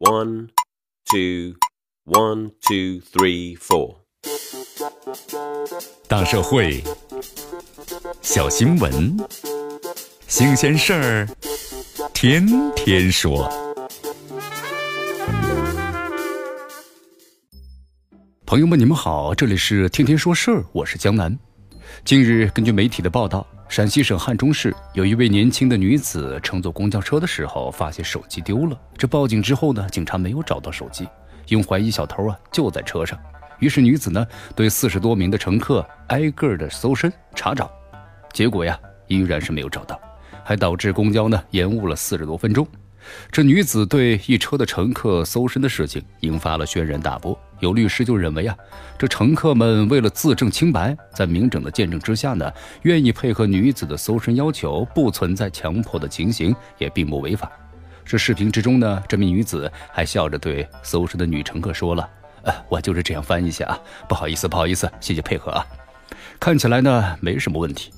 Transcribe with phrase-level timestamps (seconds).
[0.00, 0.50] One,
[1.10, 1.56] two,
[2.04, 3.96] one, two, three, four。
[6.06, 6.84] 大社会，
[8.22, 9.16] 小新闻，
[10.28, 11.28] 新鲜事儿，
[12.14, 13.50] 天天说。
[18.46, 21.36] 朋友们，你们好，这里是天天说事儿，我是江南。
[22.04, 23.44] 近日，根据媒体的报道。
[23.68, 28.76] 陕西省汉中市有一位年轻的女子乘坐公交车的时候，发现手机丢了。
[28.96, 31.06] 这报警之后呢，警察没有找到手机，
[31.48, 33.18] 因怀疑小偷啊就在车上。
[33.58, 34.26] 于是女子呢
[34.56, 37.70] 对四十多名的乘客挨个的搜身查找，
[38.32, 40.00] 结果呀依然是没有找到，
[40.42, 42.66] 还导致公交呢延误了四十多分钟。
[43.30, 47.38] 这女子对一车的乘客搜身的事情引发了轩然大波。
[47.60, 48.56] 有律师就认为啊，
[48.98, 52.50] 这乘客们为了自证清白，在明整的见证之下呢，
[52.82, 57.50] 愿意配合女子的搜身要求，不存在强迫的情形，也并不违法。
[58.04, 62.08] 这视频之中呢，这名女子还笑着对搜身的女乘客说了
[62.44, 63.78] ：“呃，我就是这样翻一下啊，
[64.08, 65.66] 不好意思，不好意思，谢谢配合啊。”
[66.40, 67.92] 看起来呢没什么问题。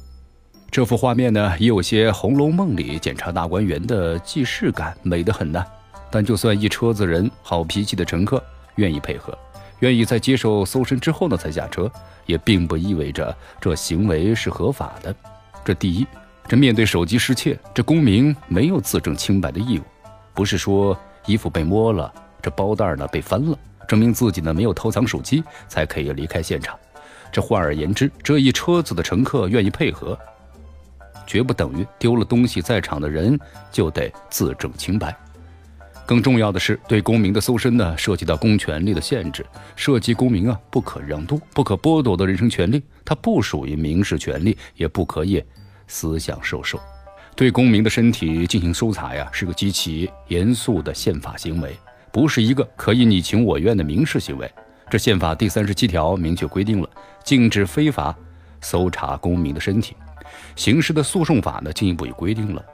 [0.70, 5.64] 这幅画面呢，也有些《红楼梦》里检察大观园的既视感，美得很呢。
[6.10, 8.42] 但就算一车子人好脾气的乘客
[8.76, 9.36] 愿意配合。
[9.80, 11.90] 愿意在接受搜身之后呢才下车，
[12.24, 15.14] 也并不意味着这行为是合法的。
[15.64, 16.06] 这第一，
[16.48, 19.82] 这面对手机失窃，这公民没有自证清白的义务。
[20.32, 26.78] 不是说衣服被摸了，这包袋呢被翻了，证明自己呢没有偷藏手机才可以离开现场。
[27.32, 30.18] 这换而言之，这一车子的乘客愿意配合，
[31.26, 33.38] 绝不等于丢了东西在场的人
[33.70, 35.16] 就得自证清白。
[36.10, 45.40] 更重要的是，对公民的搜身呢，涉及到公权力的限制，涉及公民啊不可让渡、不可剥夺的人身权利，它不属于民事权利，也不可以
[45.86, 46.80] 思想受受。
[47.36, 51.78] 对公民的身体进行搜查呀，是个极其严肃的宪法行为，
[52.10, 54.50] 不是一个可以你情我愿的民事行为。
[54.90, 56.90] 这宪法第三十七条明确规定了，
[57.22, 58.12] 禁止非法
[58.60, 59.94] 搜查公民的身体。
[60.56, 62.64] 刑事的诉讼法呢，进一步也规定了，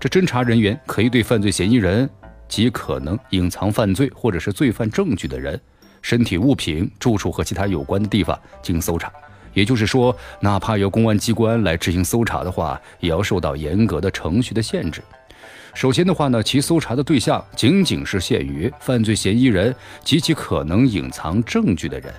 [0.00, 2.08] 这侦查人员可以对犯罪嫌疑人。
[2.48, 5.60] 及可能隐藏犯罪或者是罪犯证据的人，
[6.02, 9.12] 身体、物品、住处和其他有关的地方进行搜查。
[9.52, 15.02] 也就是说，哪怕由公安机关来执行搜查的话，也要受到严格的程序的限制。
[15.72, 22.12] 首先的话呢，其搜查的对象仅仅是限于犯罪嫌疑人及其可能隐藏证据的人。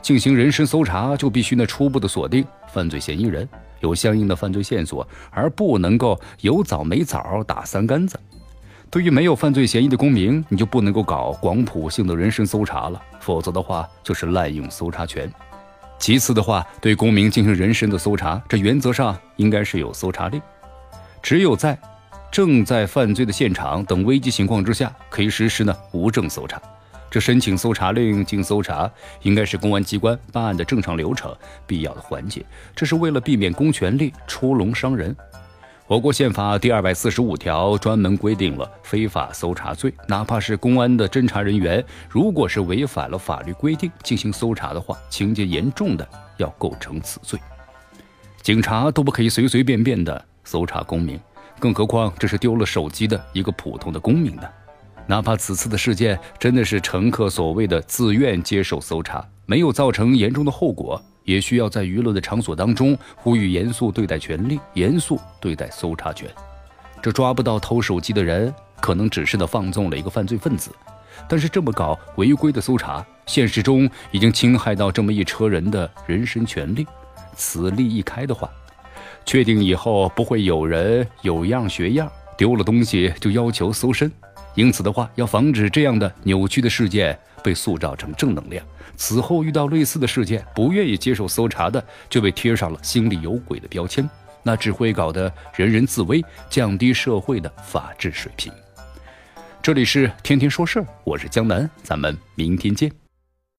[0.00, 3.48] 进行人身搜查，就必须呢初步的锁定犯罪嫌疑人，
[3.80, 8.18] 有相应的犯罪线索，而不能够有枣没枣打三竿子。
[8.88, 15.30] 对于没有犯罪嫌疑的公民，你就不能够搞广谱性的人身搜查了，否则的话就是滥用搜查权。
[15.98, 20.40] 其次的话，对公民进行人身的搜查，这原则上应该是有搜查令，
[21.20, 21.76] 只有在
[22.30, 26.60] 正在犯罪的现场等危急情况之下，可以实施呢无证搜查。
[27.10, 28.90] 这申请搜查令进搜查，
[29.22, 31.34] 应该是公安机关办案的正常流程、
[31.66, 32.44] 必要的环节，
[32.74, 35.14] 这是为了避免公权力出笼伤人。
[35.88, 46.06] 我国宪法第二百四十五条专门规定了非法搜查罪，哪怕是公安的侦查人员，如果是违反了法律规定进行搜查的话，情节严重的
[46.38, 47.38] 要构成此罪。
[48.42, 51.20] 警察都不可以随随便便的搜查公民，
[51.60, 54.42] 更何况这是丢了手机的一个普通的公民呢？
[55.06, 61.00] 哪怕此次的事件真的是乘客所谓的自愿接受搜查，没有造成严重的后果。
[61.26, 66.26] 也需要在舆论的场所当中呼吁严肃对待权利，严肃对待搜查权。
[67.02, 70.70] 这抓不到偷手机的人，可能只是的放纵了一个犯罪分子。
[71.28, 76.86] 但是这么搞违规的搜查，现实中已经侵害到这么一车人的人身权利。
[77.34, 78.50] 此例一开的话，
[79.24, 84.10] 确定以后不会有人有样学样，丢了东西就要求搜身。
[84.54, 88.66] 因此的话，要防止这样的扭曲的事件被塑造成正能量。
[88.96, 94.08] 此后遇到类似的事件，不愿意接受搜查的，就被贴上了心里有鬼的标签，
[94.42, 98.52] 那只会搞得人人自危，降低社会的法治水平。
[99.62, 103.05] 这里是天天说事儿，我是江南，咱们明天见。